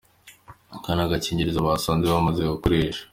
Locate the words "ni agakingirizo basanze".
0.95-2.05